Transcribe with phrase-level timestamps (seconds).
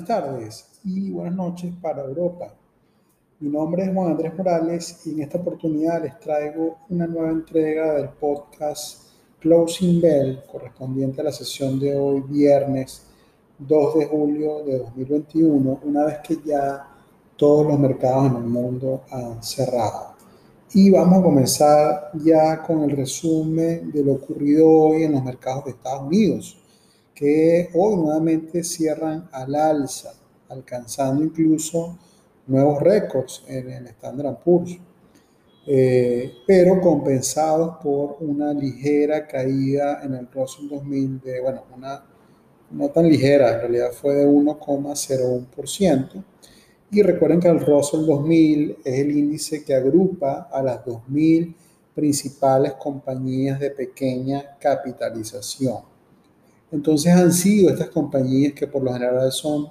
[0.00, 2.54] buenas tardes y buenas noches para Europa.
[3.40, 7.94] Mi nombre es Juan Andrés Morales y en esta oportunidad les traigo una nueva entrega
[7.94, 9.10] del podcast
[9.40, 13.02] Closing Bell correspondiente a la sesión de hoy, viernes
[13.58, 16.88] 2 de julio de 2021, una vez que ya
[17.36, 20.14] todos los mercados en el mundo han cerrado.
[20.72, 25.66] Y vamos a comenzar ya con el resumen de lo ocurrido hoy en los mercados
[25.66, 26.59] de Estados Unidos
[27.20, 30.14] que hoy nuevamente cierran al alza,
[30.48, 31.98] alcanzando incluso
[32.46, 34.78] nuevos récords en el Standard Poor's,
[35.66, 42.02] eh, pero compensados por una ligera caída en el Russell 2000 de, bueno, una
[42.70, 46.24] no tan ligera, en realidad fue de 1,01%.
[46.90, 51.54] Y recuerden que el Russell 2000 es el índice que agrupa a las 2.000
[51.94, 55.90] principales compañías de pequeña capitalización.
[56.72, 59.68] Entonces han sido estas compañías que por lo general son,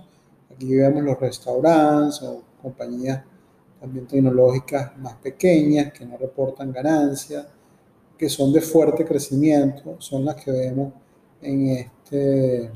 [0.52, 3.24] aquí vemos los restaurantes o compañías
[3.80, 7.48] también tecnológicas más pequeñas que no reportan ganancias,
[8.18, 10.94] que son de fuerte crecimiento, son las que vemos
[11.42, 12.70] en este,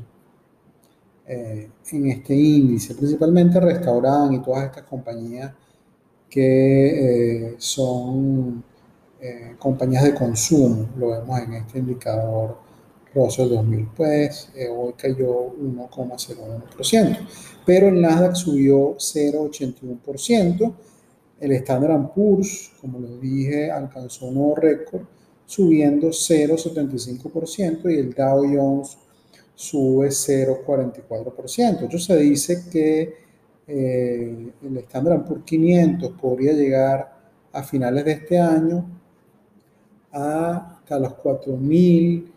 [1.27, 5.51] eh, en este índice, principalmente restaurantes y todas estas compañías
[6.29, 8.63] que eh, son
[9.19, 12.62] eh, compañías de consumo, lo vemos en este indicador
[13.13, 17.17] Russell 2000, pues eh, hoy cayó 1,01%,
[17.65, 20.73] pero el Nasdaq subió 0,81%,
[21.39, 25.01] el Standard Poor's, como les dije, alcanzó un nuevo récord,
[25.45, 28.97] subiendo 0,75% y el Dow Jones
[29.53, 31.69] sube 0,44%.
[31.69, 33.13] Entonces se dice que
[33.67, 37.13] eh, el Standard Poor's 500 podría llegar
[37.51, 38.85] a finales de este año
[40.11, 42.32] hasta los 4.000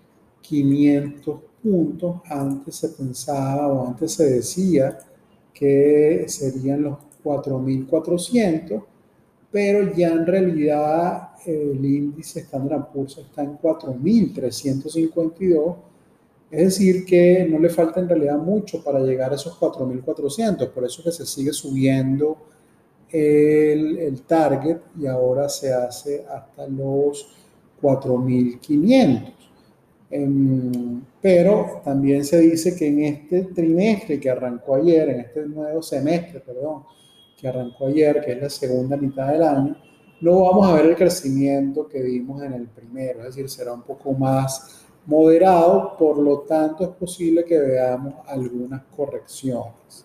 [0.49, 2.17] 500 puntos.
[2.27, 4.99] Antes se pensaba o antes se decía
[5.53, 8.85] que serían los 4.400,
[9.51, 15.77] pero ya en realidad el índice Standard Poor's está en 4.352,
[16.51, 20.85] es decir, que no le falta en realidad mucho para llegar a esos 4.400, por
[20.85, 22.37] eso que se sigue subiendo
[23.11, 27.35] el, el target y ahora se hace hasta los
[27.83, 29.36] 4.500.
[30.11, 35.83] Em, pero también se dice que en este trimestre que arrancó ayer, en este nuevo
[35.83, 36.85] semestre, perdón,
[37.37, 39.77] que arrancó ayer, que es la segunda mitad del año,
[40.21, 43.83] no vamos a ver el crecimiento que vimos en el primero, es decir, será un
[43.83, 50.05] poco más moderado, por lo tanto es posible que veamos algunas correcciones.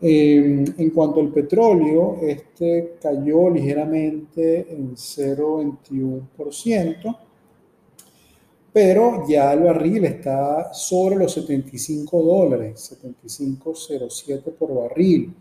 [0.00, 7.25] Em, en cuanto al petróleo, este cayó ligeramente en 0,21%
[8.76, 15.34] pero ya el barril está sobre los 75 dólares, 75.07 por barril.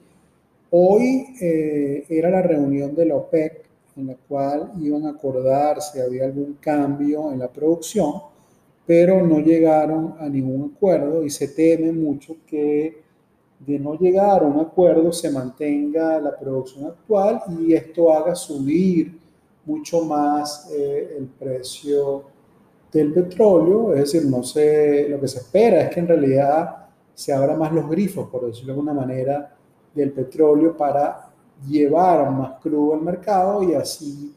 [0.72, 3.66] Hoy eh, era la reunión de la OPEC
[3.98, 8.14] en la cual iban a acordar si había algún cambio en la producción,
[8.88, 13.02] pero no llegaron a ningún acuerdo y se teme mucho que
[13.60, 19.20] de no llegar a un acuerdo se mantenga la producción actual y esto haga subir
[19.66, 22.34] mucho más eh, el precio
[22.92, 27.34] del petróleo, es decir, no sé, lo que se espera es que en realidad se
[27.34, 29.56] abran más los grifos, por decirlo de alguna manera,
[29.94, 31.30] del petróleo para
[31.68, 34.36] llevar más crudo al mercado y así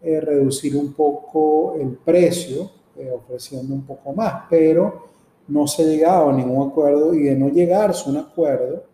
[0.00, 5.08] eh, reducir un poco el precio, eh, ofreciendo un poco más, pero
[5.48, 8.84] no se ha llegado a ningún acuerdo y de no llegarse a un acuerdo,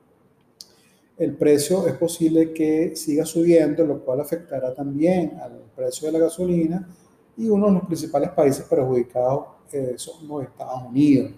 [1.16, 6.24] el precio es posible que siga subiendo, lo cual afectará también al precio de la
[6.24, 6.88] gasolina
[7.36, 11.32] y uno de los principales países perjudicados eh, son los Estados Unidos,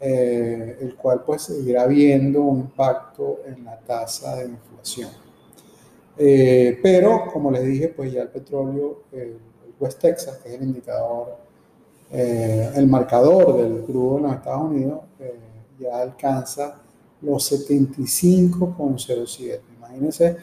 [0.00, 5.10] eh, el cual pues seguirá viendo un impacto en la tasa de inflación.
[6.16, 9.36] Eh, pero, como les dije, pues ya el petróleo, el
[9.80, 11.42] West Texas, que es el indicador,
[12.10, 15.00] el marcador del crudo en los Estados Unidos,
[15.80, 16.76] ya alcanza
[17.20, 19.60] los 75,07.
[19.76, 20.36] Imagínense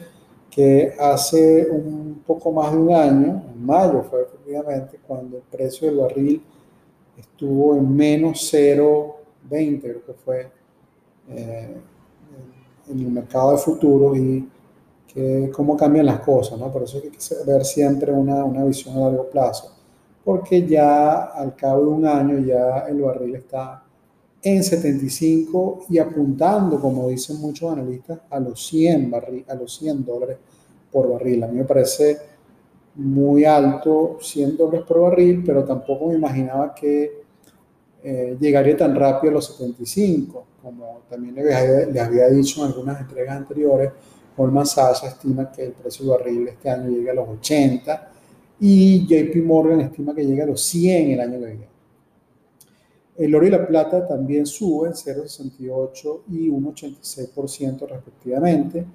[0.50, 5.88] que hace un poco más de un año, en mayo fue efectivamente, cuando el precio
[5.88, 6.42] del barril
[7.16, 10.50] estuvo en menos 0,20, creo que fue,
[11.30, 11.76] eh,
[12.88, 14.48] en el mercado de futuro y
[15.06, 16.72] que cómo cambian las cosas, ¿no?
[16.72, 19.72] Por eso hay que ver siempre una, una visión a largo plazo,
[20.24, 23.84] porque ya al cabo de un año ya el barril está
[24.42, 30.04] en 75 y apuntando, como dicen muchos analistas, a los 100, barril, a los 100
[30.04, 30.38] dólares
[30.90, 31.44] por barril.
[31.44, 32.31] A mí me parece
[32.94, 37.22] muy alto, 100 dólares por barril, pero tampoco me imaginaba que
[38.02, 43.00] eh, llegaría tan rápido a los 75, como también le había, había dicho en algunas
[43.00, 43.90] entregas anteriores,
[44.36, 48.10] Goldman Sachs estima que el precio del barril este año llegue a los 80
[48.60, 51.72] y JP Morgan estima que llegue a los 100 el año que viene.
[53.16, 58.86] El oro y la plata también suben 0,68 y 1,86% respectivamente.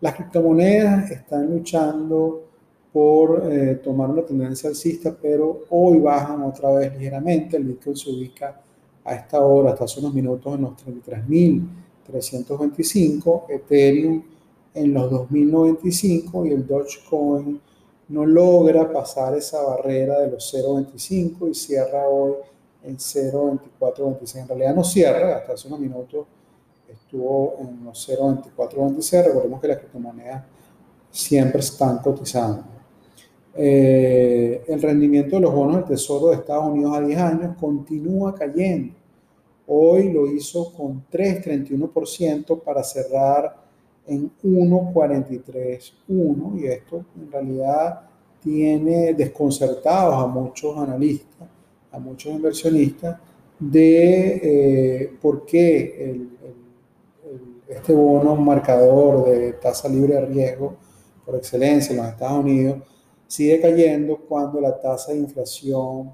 [0.00, 2.43] Las criptomonedas están luchando
[2.94, 7.56] por eh, tomar una tendencia alcista, pero hoy bajan otra vez ligeramente.
[7.56, 8.62] El Bitcoin se ubica
[9.02, 14.22] a esta hora, hasta hace unos minutos, en los 33.325, Ethereum
[14.74, 17.60] en los 2.095 y el Dogecoin
[18.10, 22.34] no logra pasar esa barrera de los 0.25 y cierra hoy
[22.84, 24.36] en 0.2426.
[24.36, 26.26] En realidad no cierra, hasta hace unos minutos
[26.88, 29.24] estuvo en los 0.2426.
[29.24, 30.44] Recordemos que las criptomonedas
[31.10, 32.73] siempre están cotizando.
[33.56, 38.34] Eh, el rendimiento de los bonos del Tesoro de Estados Unidos a 10 años continúa
[38.34, 38.94] cayendo.
[39.66, 43.56] Hoy lo hizo con 3,31% para cerrar
[44.06, 48.00] en 1,43,1 y esto en realidad
[48.42, 51.48] tiene desconcertados a muchos analistas,
[51.92, 53.18] a muchos inversionistas
[53.58, 56.20] de eh, por qué
[57.68, 60.76] este bono marcador de tasa libre de riesgo
[61.24, 62.82] por excelencia en los Estados Unidos
[63.26, 66.12] sigue cayendo cuando la tasa de inflación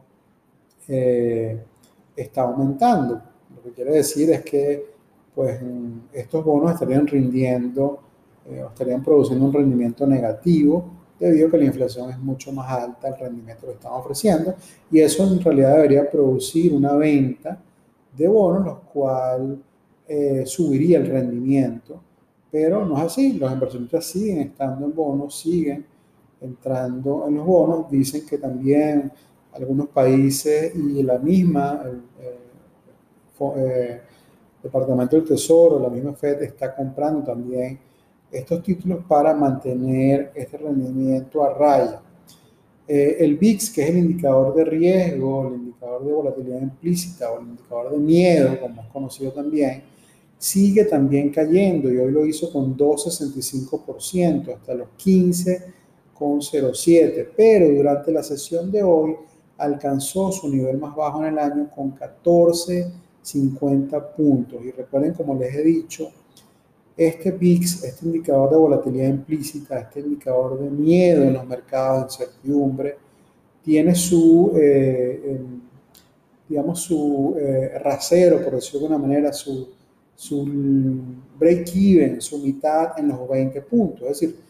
[0.88, 1.62] eh,
[2.16, 3.20] está aumentando.
[3.54, 4.86] Lo que quiere decir es que
[5.34, 5.60] pues,
[6.12, 8.00] estos bonos estarían rindiendo
[8.50, 10.84] eh, estarían produciendo un rendimiento negativo
[11.18, 14.54] debido a que la inflación es mucho más alta el rendimiento que están ofreciendo.
[14.90, 17.58] Y eso en realidad debería producir una venta
[18.16, 19.62] de bonos, lo cual
[20.08, 22.00] eh, subiría el rendimiento,
[22.50, 25.86] pero no es así, los inversionistas siguen estando en bonos, siguen
[26.40, 27.90] entrando en los bonos.
[27.90, 29.12] Dicen que también
[29.52, 32.02] algunos países y la misma el,
[33.56, 34.00] eh,
[34.62, 37.78] Departamento del Tesoro, la misma Fed está comprando también
[38.31, 42.02] estos títulos para mantener este rendimiento a raya.
[42.87, 47.40] Eh, el VIX, que es el indicador de riesgo, el indicador de volatilidad implícita o
[47.40, 49.82] el indicador de miedo, como es conocido también,
[50.37, 55.79] sigue también cayendo y hoy lo hizo con 2,65% hasta los 15
[56.20, 59.17] con 0,7, pero durante la sesión de hoy
[59.56, 64.62] alcanzó su nivel más bajo en el año con 14,50 puntos.
[64.62, 66.12] Y recuerden, como les he dicho,
[66.94, 72.25] este VIX, este indicador de volatilidad implícita, este indicador de miedo en los mercados, de
[72.25, 72.99] incertidumbre,
[73.64, 75.40] tiene su, eh,
[76.46, 79.70] digamos, su eh, rasero, por decirlo de una manera, su,
[80.14, 80.46] su
[81.38, 84.02] break-even, su mitad en los 20 puntos.
[84.02, 84.50] Es decir,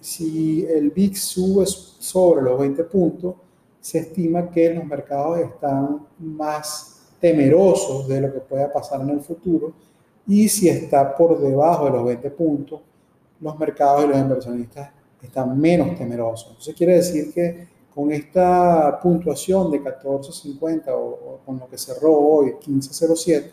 [0.00, 3.34] si el VIX sube sobre los 20 puntos,
[3.80, 9.20] se estima que los mercados están más temerosos de lo que pueda pasar en el
[9.20, 9.72] futuro
[10.26, 12.80] y si está por debajo de los 20 puntos,
[13.40, 14.90] los mercados y los inversionistas
[15.20, 16.48] están menos temerosos.
[16.48, 22.16] Entonces quiere decir que con esta puntuación de 14.50 o, o con lo que cerró
[22.16, 23.50] hoy 15.07,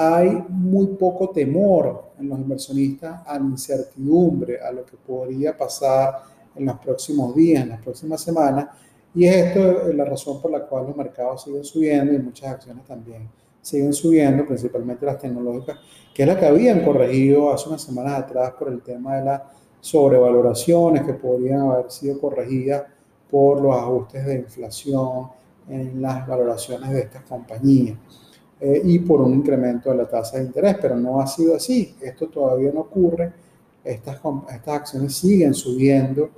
[0.00, 6.22] hay muy poco temor en los inversionistas a la incertidumbre, a lo que podría pasar
[6.54, 8.68] en los próximos días, en las próximas semanas.
[9.12, 12.84] Y es esto la razón por la cual los mercados siguen subiendo y muchas acciones
[12.84, 13.28] también
[13.60, 15.78] siguen subiendo, principalmente las tecnológicas,
[16.14, 19.42] que es la que habían corregido hace unas semanas atrás por el tema de las
[19.80, 22.84] sobrevaloraciones que podrían haber sido corregidas
[23.28, 25.28] por los ajustes de inflación
[25.68, 27.98] en las valoraciones de estas compañías.
[28.60, 31.94] Eh, y por un incremento de la tasa de interés, pero no ha sido así.
[32.00, 33.32] Esto todavía no ocurre.
[33.84, 36.28] Estas, estas acciones siguen subiendo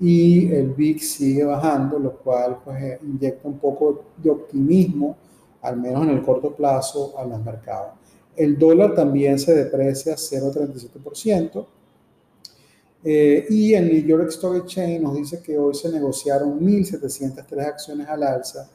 [0.00, 5.16] y el VIX sigue bajando, lo cual pues, eh, inyecta un poco de optimismo,
[5.62, 7.92] al menos en el corto plazo, a los mercados.
[8.34, 11.66] El dólar también se deprecia 0,37%.
[13.04, 18.08] Eh, y el New York Stock Exchange nos dice que hoy se negociaron 1.703 acciones
[18.08, 18.68] al alza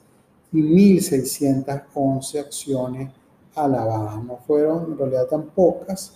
[0.51, 3.11] y 1.611 acciones
[3.55, 4.21] a la baja.
[4.25, 6.13] No fueron en realidad tan pocas,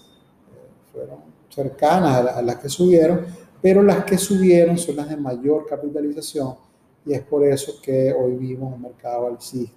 [0.54, 3.26] eh, fueron cercanas a, las que subieron,
[3.62, 6.56] pero las que subieron son las de mayor capitalización
[7.06, 9.76] y es por eso que hoy vimos un mercado alcista.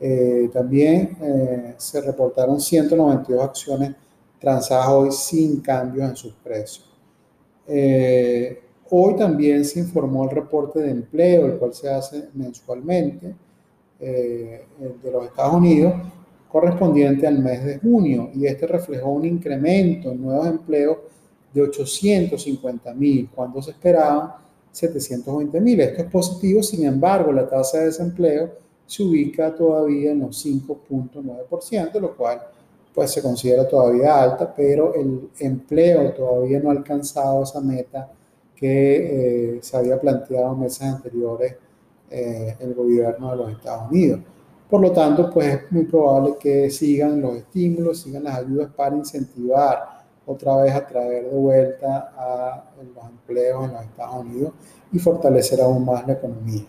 [0.00, 3.94] Eh, también eh, se reportaron 192 acciones
[4.38, 6.84] transadas hoy sin cambios en sus precios.
[8.90, 13.34] hoy también se informó el reporte de empleo, el cual se hace mensualmente
[14.00, 14.64] eh,
[15.02, 15.94] de los Estados Unidos
[16.48, 20.98] correspondiente al mes de junio y este reflejó un incremento en nuevos empleos
[21.52, 24.32] de 850 mil cuando se esperaban
[24.70, 25.80] 720 mil.
[25.80, 28.50] Esto es positivo, sin embargo, la tasa de desempleo
[28.86, 32.40] se ubica todavía en los 5.9%, lo cual
[32.94, 38.10] pues se considera todavía alta, pero el empleo todavía no ha alcanzado esa meta
[38.56, 41.54] que eh, se había planteado en meses anteriores
[42.10, 44.20] eh, el gobierno de los Estados Unidos.
[44.68, 48.96] Por lo tanto, pues es muy probable que sigan los estímulos, sigan las ayudas para
[48.96, 54.52] incentivar otra vez a traer de vuelta a los empleos en los Estados Unidos
[54.92, 56.66] y fortalecer aún más la economía.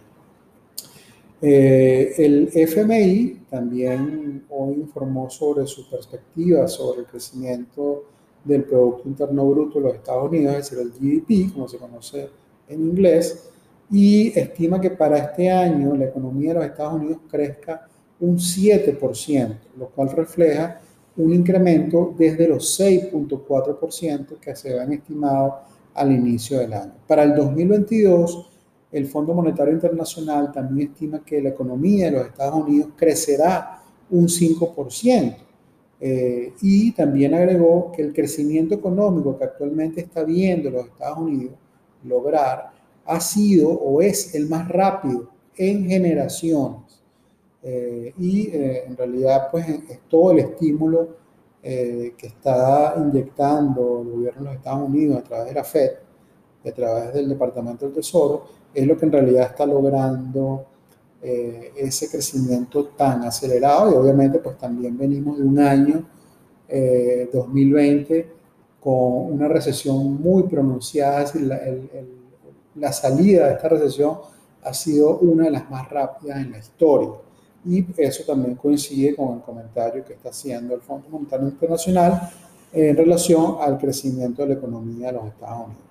[1.41, 8.03] Eh, el FMI también hoy informó sobre su perspectiva sobre el crecimiento
[8.43, 12.29] del Producto Interno Bruto de los Estados Unidos, es decir, el GDP, como se conoce
[12.67, 13.49] en inglés,
[13.91, 17.87] y estima que para este año la economía de los Estados Unidos crezca
[18.19, 20.79] un 7%, lo cual refleja
[21.17, 25.59] un incremento desde los 6.4% que se habían estimado
[25.93, 26.93] al inicio del año.
[27.07, 28.49] Para el 2022,
[28.91, 34.27] el Fondo Monetario Internacional también estima que la economía de los Estados Unidos crecerá un
[34.27, 35.35] 5%.
[36.01, 41.55] Eh, y también agregó que el crecimiento económico que actualmente está viendo los Estados Unidos
[42.05, 42.78] lograr
[43.09, 47.01] ha sido o es el más rápido en generaciones.
[47.61, 51.19] Eh, y eh, en realidad pues es todo el estímulo
[51.61, 55.91] que está inyectando el gobierno de los Estados Unidos a través de la FED,
[56.65, 60.65] a través del Departamento del Tesoro, es lo que en realidad está logrando
[61.21, 66.05] eh, ese crecimiento tan acelerado y obviamente pues también venimos de un año
[67.33, 68.27] 2020 eh,
[68.79, 71.25] con una recesión muy pronunciada,
[72.79, 74.17] la salida de esta recesión
[74.63, 77.11] ha sido una de las más rápidas en la historia.
[77.65, 82.29] Y eso también coincide con el comentario que está haciendo el Fondo Monetario Internacional
[82.71, 85.83] en relación al crecimiento de la economía de los Estados Unidos.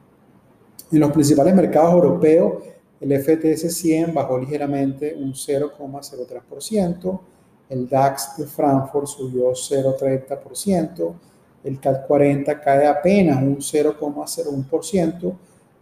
[0.91, 2.63] En los principales mercados europeos,
[3.01, 7.21] el FTS 100 bajó ligeramente un 0,03%,
[7.69, 11.15] el DAX de Frankfurt subió 0,30%,
[11.65, 15.37] el CAC 40 cae apenas un 0,01%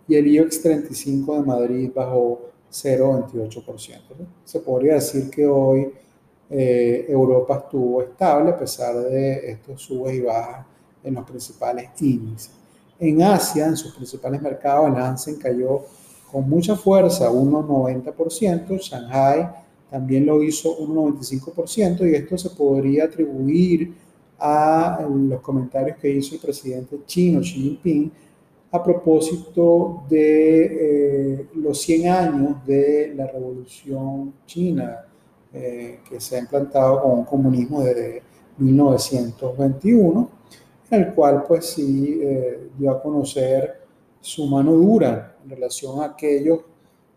[0.08, 4.00] y el IOX 35 de Madrid bajó 0,28%.
[4.44, 5.92] Se podría decir que hoy
[6.48, 10.66] eh, Europa estuvo estable a pesar de estos subes y bajas
[11.02, 12.52] en los principales índices.
[12.98, 15.82] En Asia, en sus principales mercados, el Hansen cayó
[16.30, 18.78] con mucha fuerza, 1,90%.
[18.78, 19.48] Shanghai
[19.90, 23.94] también lo hizo 1,95% y esto se podría atribuir
[24.38, 28.12] a los comentarios que hizo el presidente chino Xi Jinping
[28.70, 30.64] a propósito de
[31.40, 35.04] eh, los 100 años de la revolución china
[35.52, 38.22] eh, que se ha implantado con un comunismo desde
[38.58, 40.30] 1921
[40.90, 43.82] en el cual pues sí eh, dio a conocer
[44.20, 46.60] su mano dura en relación a aquellos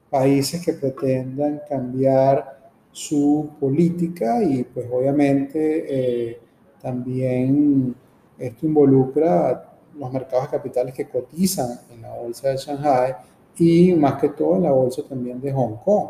[0.09, 2.59] países que pretendan cambiar
[2.91, 6.39] su política y pues obviamente
[6.81, 7.95] también
[8.37, 9.68] esto involucra
[9.99, 13.15] los mercados de capitales que cotizan en la bolsa de Shanghai
[13.57, 16.07] y más que todo en la bolsa también de Hong Kong,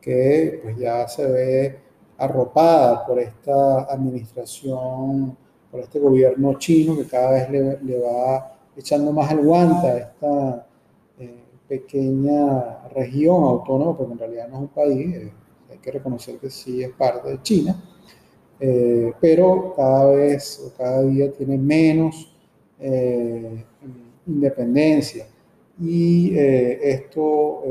[0.00, 1.78] que pues ya se ve
[2.16, 5.36] arropada por esta administración
[5.74, 10.66] por este gobierno chino que cada vez le, va echando más al guante a esta
[11.18, 15.32] eh, pequeña región autónoma, porque en realidad no es un país, eh,
[15.68, 17.74] hay que reconocer que sí es parte de China,
[18.60, 22.32] eh, pero cada vez o cada día tiene menos
[24.26, 25.26] independencia
[25.80, 27.62] y esto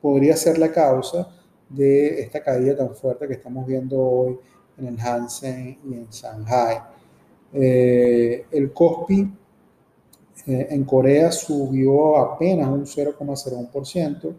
[0.00, 1.28] podría ser la causa
[1.68, 4.38] de esta caída tan fuerte que estamos viendo hoy
[4.78, 6.78] en el Hansen y en Shanghai.
[7.52, 9.30] Eh, el COSPI
[10.46, 14.34] eh, en Corea subió apenas un 0,01%,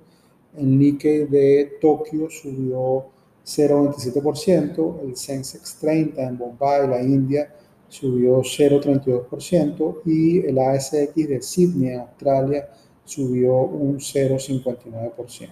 [0.58, 3.06] el Nikkei de Tokio subió
[3.46, 7.54] 0,27%, el Sensex 30 en Bombay, la India,
[7.94, 12.68] subió 0,32% y el ASX de Sydney, Australia,
[13.06, 15.50] subió un 0,59%.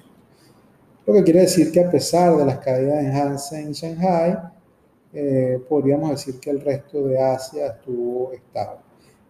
[1.06, 4.38] Lo que quiere decir que a pesar de las caídas en Hansen y Shanghai,
[5.14, 8.80] eh, podríamos decir que el resto de Asia estuvo estable.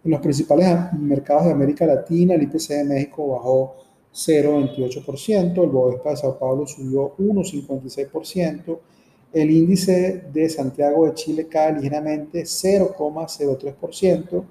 [0.06, 3.76] En los principales mercados de América Latina, el IPC de México bajó
[4.14, 8.80] 0,28%, el Bovespa de Sao Paulo subió 1,56%,
[9.34, 14.44] el índice de Santiago de Chile cae ligeramente 0,03%,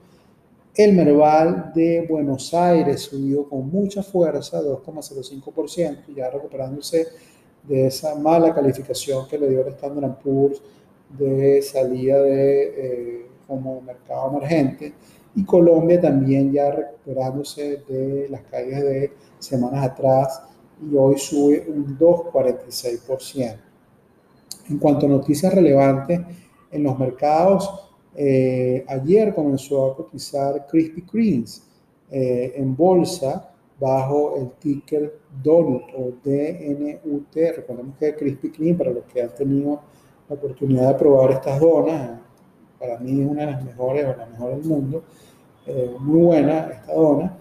[0.75, 7.09] el Merval de Buenos Aires subió con mucha fuerza 2,05%, ya recuperándose
[7.65, 10.63] de esa mala calificación que le dio el Standard Poor's
[11.11, 14.95] de salida de, eh, como mercado emergente
[15.35, 20.43] y Colombia también ya recuperándose de las caídas de semanas atrás
[20.81, 23.70] y hoy sube un 2,46%.
[24.71, 26.21] En cuanto a noticias relevantes
[26.71, 31.67] en los mercados, eh, ayer comenzó a cotizar Krispy Kremes
[32.09, 37.35] eh, en bolsa bajo el ticker DONUT o DNUT.
[37.57, 39.81] Recordemos que Krispy Kreme, para los que han tenido
[40.29, 42.21] la oportunidad de probar estas donas,
[42.79, 45.03] para mí es una de las mejores o la mejor del mundo.
[45.67, 47.39] Eh, muy buena esta dona.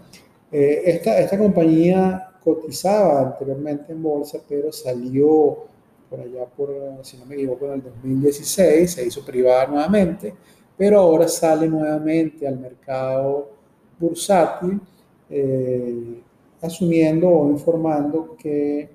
[0.50, 5.69] esta, esta compañía cotizaba anteriormente en bolsa, pero salió
[6.10, 6.70] por allá por,
[7.02, 10.34] si no me equivoco, en el 2016, se hizo privada nuevamente,
[10.76, 13.50] pero ahora sale nuevamente al mercado
[13.98, 14.80] bursátil,
[15.28, 16.20] eh,
[16.60, 18.90] asumiendo o informando que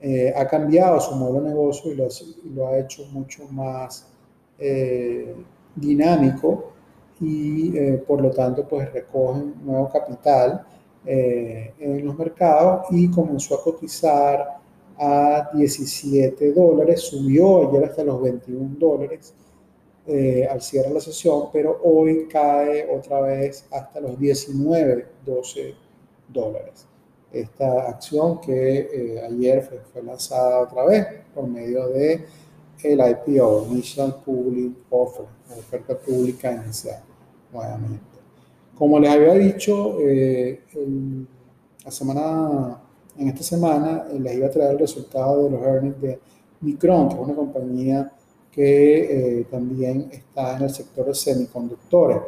[0.00, 4.06] eh, ha cambiado su modelo de negocio y lo, ha hecho mucho más
[4.58, 5.34] eh,
[5.74, 6.72] dinámico
[7.18, 7.70] y
[8.06, 10.66] por lo tanto pues recogen nuevo capital
[11.06, 14.58] en los mercados y comenzó a cotizar
[14.98, 19.34] a 17 dólares, subió ayer hasta los 21 dólares
[20.06, 25.74] eh, al cierre de la sesión, pero hoy cae otra vez hasta los 19, 12
[26.28, 26.86] dólares.
[27.32, 32.24] Esta acción que eh, ayer fue, lanzada otra vez por medio de
[32.84, 35.26] el IPO, Initial Public Offer,
[35.58, 37.02] oferta pública inicial,
[37.52, 38.04] nuevamente.
[38.76, 40.60] Como les había dicho, eh,
[41.84, 42.85] la semana
[43.18, 46.18] en esta semana eh, les iba a traer el resultado de los earnings de
[46.60, 48.10] Micron, que es una compañía
[48.50, 52.18] que eh, también está en el sector de semiconductores.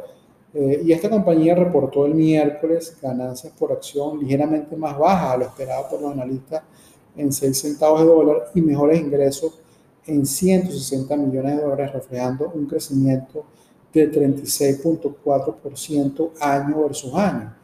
[0.54, 5.44] Eh, y esta compañía reportó el miércoles ganancias por acción ligeramente más bajas a lo
[5.44, 6.62] esperado por los analistas
[7.16, 9.58] en 6 centavos de dólar y mejores ingresos
[10.06, 13.44] en 160 millones de dólares, reflejando un crecimiento
[13.92, 17.57] de 36.4% año versus año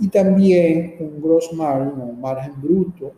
[0.00, 3.12] y también un gross margin o un margen bruto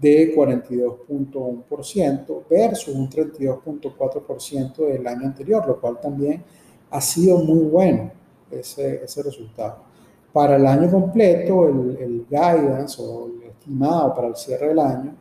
[0.00, 6.42] de 42.1% versus un 32.4% del año anterior, lo cual también
[6.90, 8.10] ha sido muy bueno
[8.50, 9.76] ese, ese resultado.
[10.32, 15.14] Para el año completo, el, el guidance o el estimado para el cierre del año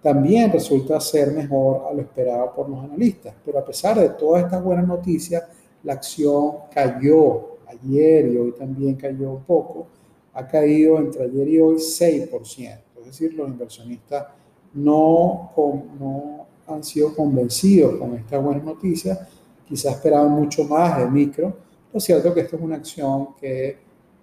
[0.00, 3.34] también resulta ser mejor a lo esperado por los analistas.
[3.44, 5.42] Pero a pesar de todas estas buenas noticias,
[5.82, 9.86] la acción cayó ayer y hoy también cayó un poco,
[10.34, 12.78] ha caído entre ayer y hoy 6%.
[12.98, 14.26] Es decir, los inversionistas
[14.74, 15.52] no,
[15.98, 19.28] no han sido convencidos con esta buena noticia,
[19.66, 21.56] quizás esperaban mucho más de micro.
[21.92, 23.78] Lo cierto es que esta es una acción que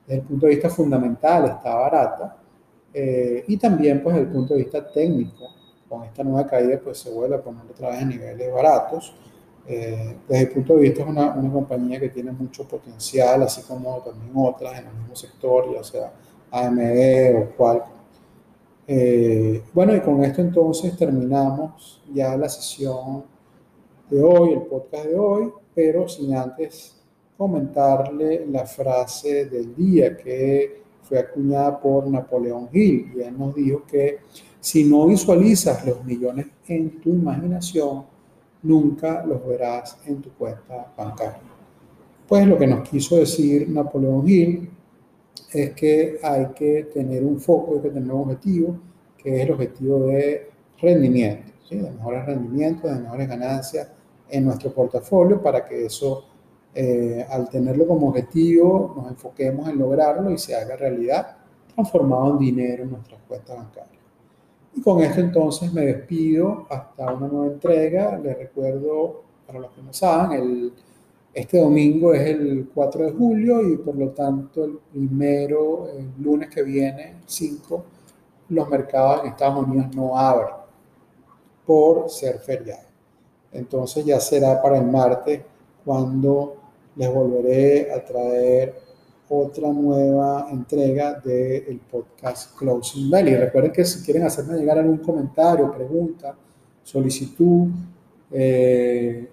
[0.06, 2.38] desde el punto de vista fundamental está barata
[2.94, 5.50] eh, y también pues desde el punto de vista técnico,
[5.88, 9.14] con esta nueva caída pues se vuelve a poner otra vez en niveles baratos.
[9.70, 13.64] Eh, desde el punto de vista es una, una, compañía que tiene mucho potencial, así
[13.64, 16.14] como también otras en el mismo sector, ya sea
[16.52, 17.98] AME o Qualcomm.
[18.88, 23.26] Eh, bueno, y con esto entonces terminamos ya la sesión
[24.10, 26.96] de hoy, el podcast de hoy, pero sin antes
[27.38, 33.84] comentarle la frase del día que fue acuñada por Napoleón Hill y él nos dijo
[33.86, 34.20] que
[34.62, 38.06] si no visualizas los millones en tu imaginación,
[38.68, 41.40] nunca los verás en tu cuenta bancaria.
[42.28, 44.70] Pues lo que nos quiso decir Napoleón Hill
[45.54, 48.78] es que hay que tener un foco, hay que tener un objetivo,
[49.18, 50.50] que es el objetivo de
[50.80, 53.92] rendimiento, de mejores rendimientos, de mejores ganancias
[54.30, 56.26] en nuestro portafolio para que eso,
[56.76, 61.38] eh, al tenerlo como objetivo, nos enfoquemos en lograrlo y se haga realidad,
[61.74, 63.97] transformado en dinero en nuestras cuentas bancarias.
[64.78, 68.16] Y con esto entonces me despido hasta una nueva entrega.
[68.20, 70.74] Les recuerdo, para los que no saben, el,
[71.34, 75.88] este domingo es el 4 de julio y por lo tanto el primero,
[76.20, 77.84] lunes que viene, 5,
[78.50, 80.54] los mercados en Estados Unidos no abren
[81.66, 82.88] por ser feriado.
[83.52, 85.42] Entonces ya será para el martes
[85.84, 86.56] cuando
[86.96, 88.87] les volveré a traer
[89.30, 93.28] otra nueva entrega del podcast Closing Bell.
[93.30, 96.36] Y recuerden que si quieren hacerme llegar algún comentario, pregunta,
[96.84, 97.68] solicitud
[98.32, 99.30] eh,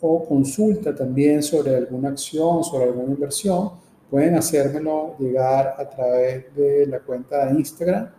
[0.00, 3.70] o consulta también sobre alguna acción, sobre alguna inversión,
[4.10, 8.10] pueden hacérmelo llegar a través de la cuenta de Instagram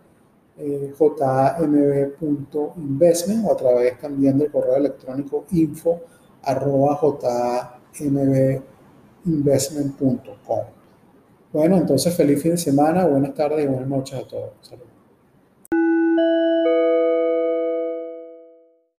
[0.56, 1.14] eh, o
[3.52, 6.00] a través también del correo electrónico info
[6.42, 6.98] arroba
[9.26, 10.60] investment.com.
[11.52, 14.50] Bueno, entonces feliz fin de semana, buenas tardes y buenas noches a todos.
[14.60, 14.83] Saludos.